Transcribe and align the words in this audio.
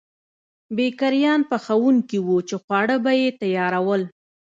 بېکریان 0.75 1.41
پخوونکي 1.51 2.19
وو 2.25 2.37
چې 2.47 2.55
خواړه 2.63 2.95
به 3.03 3.11
یې 3.21 3.29
تیارول. 3.41 4.01